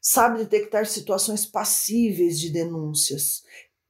sabe 0.00 0.38
detectar 0.38 0.86
situações 0.86 1.44
passíveis 1.44 2.38
de 2.38 2.50
denúncias, 2.50 3.42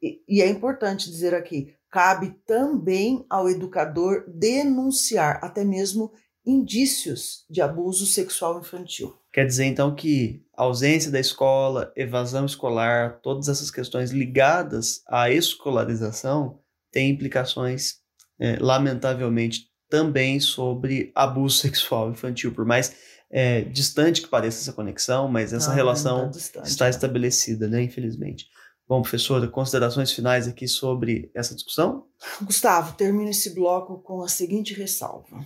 e, 0.02 0.23
e 0.28 0.42
é 0.42 0.49
importante 0.49 1.11
dizer 1.11 1.35
aqui, 1.35 1.75
cabe 1.90 2.37
também 2.47 3.25
ao 3.28 3.49
educador 3.49 4.25
denunciar 4.28 5.40
até 5.42 5.64
mesmo 5.64 6.12
indícios 6.45 7.45
de 7.50 7.61
abuso 7.61 8.07
sexual 8.07 8.59
infantil. 8.61 9.14
Quer 9.33 9.47
dizer 9.47 9.66
então 9.66 9.95
que 9.95 10.42
ausência 10.54 11.11
da 11.11 11.21
escola, 11.21 11.92
evasão 11.95 12.47
escolar, 12.47 13.21
todas 13.23 13.49
essas 13.49 13.71
questões 13.71 14.11
ligadas 14.11 15.02
à 15.09 15.30
escolarização 15.30 16.59
têm 16.90 17.11
implicações, 17.11 17.97
é, 18.40 18.57
lamentavelmente, 18.59 19.68
também 19.90 20.40
sobre 20.40 21.12
abuso 21.14 21.59
sexual 21.61 22.11
infantil, 22.11 22.52
por 22.52 22.64
mais 22.64 22.97
é, 23.30 23.62
distante 23.62 24.23
que 24.23 24.28
pareça 24.28 24.62
essa 24.62 24.73
conexão, 24.73 25.28
mas 25.28 25.52
essa 25.52 25.71
ah, 25.71 25.75
relação 25.75 26.23
tá 26.23 26.28
distante, 26.28 26.66
está 26.66 26.85
né? 26.85 26.90
estabelecida, 26.90 27.68
né, 27.68 27.83
infelizmente. 27.83 28.47
Bom, 28.88 29.02
professora, 29.02 29.47
considerações 29.47 30.11
finais 30.12 30.49
aqui 30.49 30.66
sobre 30.66 31.30
essa 31.35 31.54
discussão? 31.54 32.07
Gustavo, 32.40 32.95
termino 32.95 33.28
esse 33.28 33.54
bloco 33.54 33.99
com 33.99 34.23
a 34.23 34.28
seguinte 34.28 34.73
ressalva. 34.73 35.45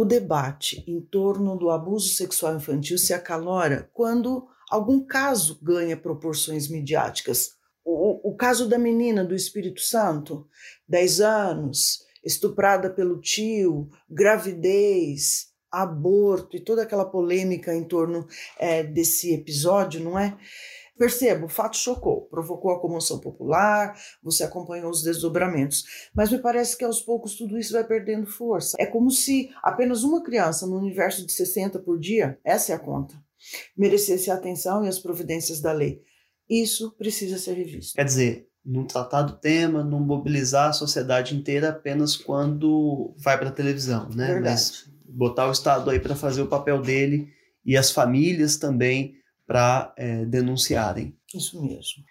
O 0.00 0.04
debate 0.04 0.84
em 0.86 1.00
torno 1.00 1.56
do 1.56 1.70
abuso 1.70 2.10
sexual 2.10 2.54
infantil 2.54 2.96
se 2.96 3.12
acalora 3.12 3.90
quando 3.92 4.46
algum 4.70 5.04
caso 5.04 5.58
ganha 5.60 5.96
proporções 5.96 6.68
midiáticas. 6.68 7.56
O, 7.84 8.30
o 8.30 8.36
caso 8.36 8.68
da 8.68 8.78
menina 8.78 9.24
do 9.24 9.34
Espírito 9.34 9.80
Santo, 9.80 10.46
10 10.88 11.20
anos, 11.20 12.04
estuprada 12.24 12.88
pelo 12.88 13.20
tio, 13.20 13.88
gravidez, 14.08 15.48
aborto 15.68 16.56
e 16.56 16.60
toda 16.60 16.82
aquela 16.84 17.04
polêmica 17.04 17.74
em 17.74 17.82
torno 17.82 18.24
é, 18.56 18.84
desse 18.84 19.34
episódio, 19.34 20.00
não 20.00 20.16
é? 20.16 20.38
Perceba, 20.98 21.46
o 21.46 21.48
fato 21.48 21.76
chocou, 21.76 22.22
provocou 22.22 22.72
a 22.72 22.80
comoção 22.80 23.20
popular, 23.20 23.96
você 24.22 24.42
acompanhou 24.42 24.90
os 24.90 25.02
desdobramentos, 25.02 25.84
mas 26.14 26.30
me 26.32 26.38
parece 26.38 26.76
que 26.76 26.84
aos 26.84 27.00
poucos 27.00 27.36
tudo 27.36 27.56
isso 27.56 27.72
vai 27.72 27.84
perdendo 27.84 28.26
força. 28.26 28.76
É 28.80 28.86
como 28.86 29.10
se 29.10 29.48
apenas 29.62 30.02
uma 30.02 30.22
criança 30.22 30.66
no 30.66 30.76
universo 30.76 31.24
de 31.24 31.32
60 31.32 31.78
por 31.78 31.98
dia, 31.98 32.38
essa 32.44 32.72
é 32.72 32.74
a 32.74 32.78
conta, 32.78 33.14
merecesse 33.76 34.30
a 34.30 34.34
atenção 34.34 34.84
e 34.84 34.88
as 34.88 34.98
providências 34.98 35.60
da 35.60 35.72
lei. 35.72 36.02
Isso 36.50 36.90
precisa 36.96 37.38
ser 37.38 37.52
revisto. 37.52 37.94
Quer 37.94 38.04
dizer, 38.04 38.48
não 38.64 38.84
tratar 38.84 39.22
do 39.22 39.34
tema, 39.34 39.84
não 39.84 40.00
mobilizar 40.00 40.70
a 40.70 40.72
sociedade 40.72 41.36
inteira 41.36 41.68
apenas 41.68 42.16
quando 42.16 43.14
vai 43.16 43.38
para 43.38 43.50
a 43.50 43.52
televisão, 43.52 44.08
né? 44.10 44.34
Verdade. 44.34 44.50
Mas 44.50 44.88
botar 45.08 45.48
o 45.48 45.52
Estado 45.52 45.90
aí 45.90 46.00
para 46.00 46.16
fazer 46.16 46.42
o 46.42 46.48
papel 46.48 46.82
dele 46.82 47.28
e 47.64 47.76
as 47.76 47.90
famílias 47.90 48.56
também 48.56 49.17
para 49.48 49.94
é, 49.96 50.26
denunciarem. 50.26 51.16
Isso 51.34 51.60
mesmo. 51.62 52.04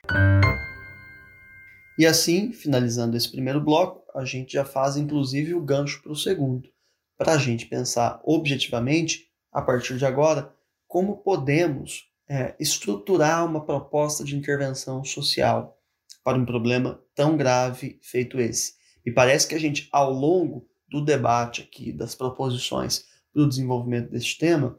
E 1.99 2.05
assim, 2.05 2.51
finalizando 2.51 3.15
esse 3.15 3.31
primeiro 3.31 3.61
bloco, 3.61 4.03
a 4.15 4.25
gente 4.25 4.53
já 4.53 4.65
faz 4.65 4.97
inclusive 4.97 5.53
o 5.53 5.61
gancho 5.61 6.01
para 6.01 6.11
o 6.11 6.15
segundo, 6.15 6.67
para 7.15 7.33
a 7.33 7.37
gente 7.37 7.67
pensar 7.67 8.19
objetivamente, 8.23 9.27
a 9.51 9.61
partir 9.61 9.97
de 9.97 10.05
agora, 10.05 10.51
como 10.87 11.17
podemos 11.17 12.05
é, 12.27 12.55
estruturar 12.59 13.45
uma 13.45 13.63
proposta 13.63 14.23
de 14.23 14.35
intervenção 14.35 15.03
social 15.03 15.79
para 16.23 16.37
um 16.37 16.45
problema 16.45 16.99
tão 17.13 17.37
grave 17.37 17.99
feito 18.01 18.39
esse. 18.39 18.73
E 19.05 19.11
parece 19.11 19.47
que 19.47 19.55
a 19.55 19.59
gente, 19.59 19.87
ao 19.91 20.11
longo 20.11 20.67
do 20.89 21.03
debate 21.03 21.61
aqui, 21.61 21.91
das 21.91 22.15
proposições 22.15 23.05
para 23.31 23.43
o 23.43 23.47
desenvolvimento 23.47 24.09
deste 24.09 24.37
tema, 24.37 24.77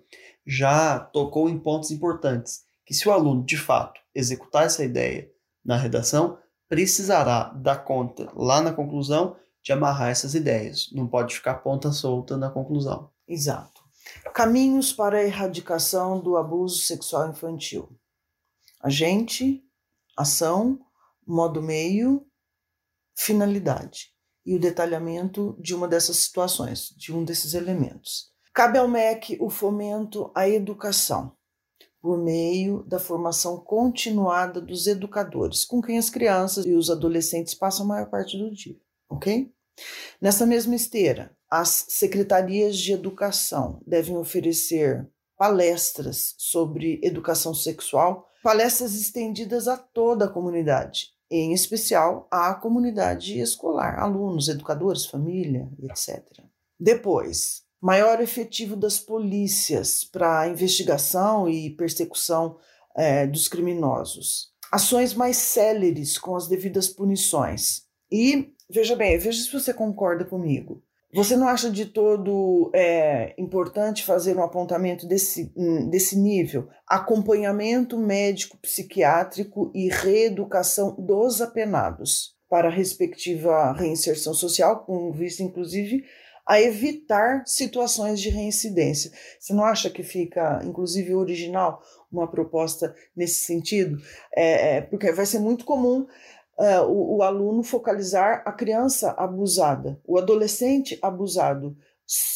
já 0.48 0.98
tocou 0.98 1.46
em 1.46 1.58
pontos 1.58 1.90
importantes, 1.90 2.62
que 2.86 2.94
se 2.94 3.06
o 3.06 3.12
aluno, 3.12 3.44
de 3.44 3.58
fato, 3.58 4.00
executar 4.14 4.64
essa 4.64 4.82
ideia 4.82 5.30
na 5.62 5.76
redação, 5.76 6.38
precisará 6.66 7.50
dar 7.50 7.84
conta 7.84 8.32
lá 8.34 8.62
na 8.62 8.72
conclusão 8.72 9.36
de 9.62 9.72
amarrar 9.74 10.08
essas 10.08 10.34
ideias. 10.34 10.90
Não 10.92 11.06
pode 11.06 11.34
ficar 11.34 11.56
ponta 11.56 11.92
solta 11.92 12.34
na 12.38 12.48
conclusão. 12.48 13.10
Exato. 13.26 13.82
Caminhos 14.32 14.90
para 14.90 15.18
a 15.18 15.22
erradicação 15.22 16.18
do 16.18 16.38
abuso 16.38 16.82
sexual 16.82 17.28
infantil. 17.28 17.94
Agente, 18.80 19.62
ação, 20.16 20.80
modo 21.26 21.60
meio, 21.60 22.26
finalidade. 23.14 24.14
E 24.46 24.56
o 24.56 24.60
detalhamento 24.60 25.54
de 25.60 25.74
uma 25.74 25.86
dessas 25.86 26.16
situações, 26.16 26.88
de 26.96 27.12
um 27.12 27.22
desses 27.22 27.52
elementos. 27.52 28.32
Cabe 28.58 28.76
ao 28.76 28.88
MEC 28.88 29.38
o 29.40 29.48
fomento 29.48 30.32
à 30.34 30.48
educação, 30.48 31.30
por 32.02 32.18
meio 32.18 32.82
da 32.88 32.98
formação 32.98 33.56
continuada 33.56 34.60
dos 34.60 34.88
educadores, 34.88 35.64
com 35.64 35.80
quem 35.80 35.96
as 35.96 36.10
crianças 36.10 36.66
e 36.66 36.72
os 36.72 36.90
adolescentes 36.90 37.54
passam 37.54 37.84
a 37.84 37.88
maior 37.88 38.10
parte 38.10 38.36
do 38.36 38.52
dia, 38.52 38.76
ok? 39.08 39.48
Nessa 40.20 40.44
mesma 40.44 40.74
esteira, 40.74 41.30
as 41.48 41.86
secretarias 41.88 42.76
de 42.76 42.92
educação 42.92 43.80
devem 43.86 44.16
oferecer 44.16 45.08
palestras 45.36 46.34
sobre 46.36 46.98
educação 47.00 47.54
sexual, 47.54 48.28
palestras 48.42 48.92
estendidas 48.96 49.68
a 49.68 49.76
toda 49.76 50.24
a 50.24 50.32
comunidade, 50.32 51.10
em 51.30 51.52
especial 51.52 52.26
à 52.28 52.52
comunidade 52.54 53.38
escolar, 53.38 54.00
alunos, 54.00 54.48
educadores, 54.48 55.06
família, 55.06 55.70
etc. 55.80 56.42
Depois, 56.76 57.67
maior 57.80 58.20
efetivo 58.20 58.76
das 58.76 58.98
polícias 58.98 60.04
para 60.04 60.48
investigação 60.48 61.48
e 61.48 61.70
persecução 61.70 62.56
é, 62.96 63.26
dos 63.26 63.48
criminosos, 63.48 64.52
ações 64.72 65.14
mais 65.14 65.36
céleres 65.36 66.18
com 66.18 66.34
as 66.34 66.48
devidas 66.48 66.88
punições. 66.88 67.82
E, 68.10 68.52
veja 68.68 68.96
bem, 68.96 69.18
veja 69.18 69.42
se 69.42 69.52
você 69.52 69.72
concorda 69.72 70.24
comigo. 70.24 70.82
Você 71.14 71.36
não 71.36 71.48
acha 71.48 71.70
de 71.70 71.86
todo 71.86 72.70
é, 72.74 73.34
importante 73.38 74.04
fazer 74.04 74.36
um 74.36 74.42
apontamento 74.42 75.06
desse, 75.06 75.50
hum, 75.56 75.88
desse 75.88 76.18
nível? 76.18 76.68
Acompanhamento 76.86 77.96
médico 77.96 78.58
psiquiátrico 78.58 79.72
e 79.74 79.88
reeducação 79.88 80.94
dos 80.98 81.40
apenados 81.40 82.36
para 82.48 82.68
a 82.68 82.72
respectiva 82.72 83.72
reinserção 83.72 84.34
social, 84.34 84.84
com 84.84 85.10
vista, 85.10 85.42
inclusive, 85.42 86.04
a 86.48 86.58
evitar 86.60 87.42
situações 87.46 88.18
de 88.20 88.30
reincidência. 88.30 89.12
Você 89.38 89.52
não 89.52 89.64
acha 89.64 89.90
que 89.90 90.02
fica, 90.02 90.62
inclusive, 90.64 91.14
original 91.14 91.82
uma 92.10 92.26
proposta 92.26 92.94
nesse 93.14 93.44
sentido? 93.44 94.00
É, 94.34 94.76
é, 94.76 94.80
porque 94.80 95.12
vai 95.12 95.26
ser 95.26 95.40
muito 95.40 95.66
comum 95.66 96.06
uh, 96.58 96.82
o, 96.88 97.18
o 97.18 97.22
aluno 97.22 97.62
focalizar 97.62 98.42
a 98.46 98.52
criança 98.52 99.10
abusada, 99.18 100.00
o 100.06 100.16
adolescente 100.16 100.98
abusado 101.02 101.76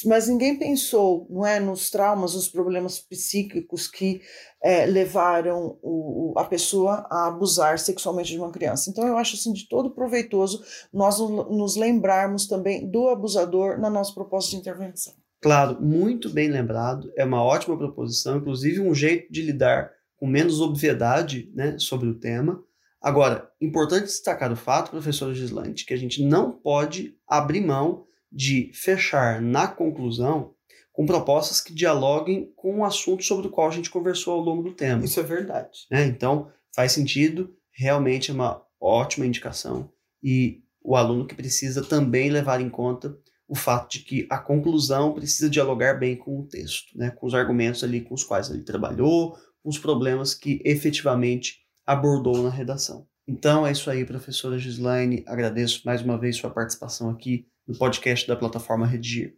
mas 0.05 0.29
ninguém 0.29 0.59
pensou 0.59 1.27
não 1.31 1.47
é 1.47 1.59
nos 1.59 1.89
traumas 1.89 2.35
os 2.35 2.47
problemas 2.47 2.99
psíquicos 2.99 3.89
que 3.89 4.21
é, 4.63 4.85
levaram 4.85 5.79
o, 5.83 6.35
a 6.37 6.45
pessoa 6.45 7.07
a 7.11 7.29
abusar 7.29 7.79
sexualmente 7.79 8.33
de 8.33 8.39
uma 8.39 8.51
criança. 8.51 8.91
Então 8.91 9.07
eu 9.07 9.17
acho 9.17 9.35
assim 9.35 9.53
de 9.53 9.67
todo 9.67 9.95
proveitoso 9.95 10.63
nós 10.93 11.19
nos 11.19 11.77
lembrarmos 11.77 12.47
também 12.47 12.89
do 12.91 13.09
abusador 13.09 13.81
na 13.81 13.89
nossa 13.89 14.13
proposta 14.13 14.51
de 14.51 14.57
intervenção. 14.57 15.15
Claro 15.41 15.81
muito 15.81 16.29
bem 16.29 16.49
lembrado 16.49 17.11
é 17.17 17.25
uma 17.25 17.43
ótima 17.43 17.77
proposição 17.77 18.37
inclusive 18.37 18.81
um 18.81 18.95
jeito 18.95 19.33
de 19.33 19.41
lidar 19.41 19.91
com 20.19 20.27
menos 20.27 20.61
obviedade 20.61 21.51
né, 21.55 21.79
sobre 21.79 22.09
o 22.09 22.15
tema. 22.15 22.63
Agora 23.01 23.51
importante 23.59 24.05
destacar 24.05 24.53
o 24.53 24.57
fato 24.57 24.91
professor 24.91 25.33
Gislante 25.33 25.87
que 25.87 25.95
a 25.95 25.99
gente 25.99 26.23
não 26.23 26.53
pode 26.53 27.17
abrir 27.27 27.63
mão 27.63 28.05
de 28.33 28.71
fechar 28.75 29.41
na 29.41 29.69
conclusão 29.69 30.55
com 30.93 31.07
propostas 31.07 31.61
que 31.61 31.75
dialoguem 31.75 32.53
com 32.55 32.81
o 32.81 32.85
assunto 32.85 33.23
sobre 33.23 33.47
o 33.47 33.51
qual 33.51 33.69
a 33.69 33.73
gente 33.73 33.91
conversou 33.91 34.35
ao 34.35 34.41
longo 34.41 34.63
do 34.63 34.75
tema. 34.75 35.05
Isso 35.05 35.21
é 35.21 35.23
verdade. 35.23 35.87
É, 35.91 36.05
então, 36.05 36.51
faz 36.75 36.93
sentido, 36.93 37.55
realmente 37.73 38.31
é 38.31 38.35
uma 38.35 38.63
ótima 38.81 39.27
indicação 39.27 39.91
e 40.23 40.63
o 40.83 40.97
aluno 40.97 41.27
que 41.27 41.35
precisa 41.35 41.83
também 41.83 42.31
levar 42.31 42.61
em 42.61 42.69
conta 42.69 43.17
o 43.49 43.55
fato 43.55 43.93
de 43.93 44.01
que 44.01 44.27
a 44.31 44.39
conclusão 44.39 45.13
precisa 45.13 45.49
dialogar 45.49 45.95
bem 45.95 46.17
com 46.17 46.41
o 46.41 46.47
texto, 46.47 46.97
né, 46.97 47.11
com 47.11 47.27
os 47.27 47.35
argumentos 47.35 47.85
ali 47.85 48.01
com 48.01 48.15
os 48.15 48.25
quais 48.25 48.51
ele 48.51 48.65
trabalhou, 48.65 49.37
com 49.63 49.69
os 49.69 49.79
problemas 49.79 50.35
que 50.35 50.61
efetivamente 50.65 51.59
abordou 51.87 52.43
na 52.43 52.51
redação. 52.51 53.07
Então 53.27 53.67
é 53.67 53.73
isso 53.73 53.91
aí, 53.91 54.05
professora 54.05 54.59
Gislaine. 54.59 55.23
Agradeço 55.27 55.83
mais 55.85 56.03
uma 56.03 56.19
vez 56.19 56.37
sua 56.37 56.51
participação 56.51 57.11
aqui 57.11 57.47
no 57.67 57.77
podcast 57.77 58.27
da 58.27 58.37
plataforma 58.37 58.87
Redigir. 58.87 59.37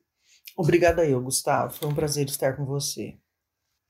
Obrigada 0.56 1.04
eu, 1.04 1.20
Gustavo. 1.20 1.74
Foi 1.74 1.88
um 1.88 1.94
prazer 1.94 2.26
estar 2.26 2.54
com 2.54 2.64
você. 2.64 3.18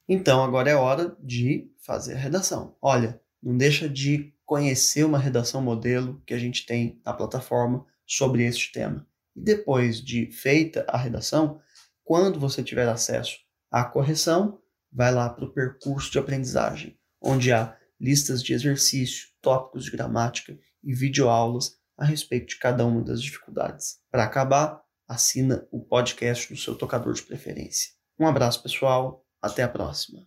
Então, 0.09 0.43
agora 0.43 0.71
é 0.71 0.75
hora 0.75 1.17
de 1.21 1.71
fazer 1.85 2.15
a 2.15 2.19
redação. 2.19 2.77
Olha, 2.81 3.21
não 3.43 3.57
deixa 3.57 3.89
de 3.89 4.35
conhecer 4.45 5.05
uma 5.05 5.19
redação 5.19 5.63
modelo 5.63 6.23
que 6.27 6.35
a 6.35 6.39
gente 6.39 6.67
tem 6.67 7.01
na 7.05 7.13
plataforma 7.13 7.87
sobre 8.07 8.45
este 8.45 8.73
tema. 8.73 9.07
E 9.35 9.41
depois 9.41 10.03
de 10.03 10.31
feita 10.31 10.85
a 10.89 10.97
redação, 10.97 11.61
quando 12.03 12.39
você 12.39 12.63
tiver 12.63 12.89
acesso 12.89 13.39
à 13.71 13.85
correção, 13.85 14.61
vai 14.93 15.13
lá 15.13 15.29
para 15.29 15.45
o 15.45 15.53
percurso 15.53 16.11
de 16.13 16.19
aprendizagem, 16.19 16.99
onde 17.21 17.53
há 17.53 17.77
listas 18.01 18.43
de 18.43 18.53
exercício, 18.53 19.29
tópicos 19.41 19.85
de 19.85 19.91
gramática 19.91 20.59
e 20.83 20.95
videoaulas 20.95 21.79
a 21.97 22.05
respeito 22.05 22.49
de 22.49 22.59
cada 22.59 22.85
uma 22.85 23.03
das 23.03 23.23
dificuldades. 23.23 23.99
Para 24.15 24.23
acabar, 24.23 24.81
assina 25.09 25.67
o 25.73 25.85
podcast 25.85 26.49
no 26.49 26.57
seu 26.57 26.79
tocador 26.79 27.15
de 27.15 27.23
preferência. 27.25 27.91
Um 28.17 28.29
abraço, 28.29 28.63
pessoal. 28.63 29.27
Até 29.43 29.65
a 29.65 29.69
próxima. 29.69 30.25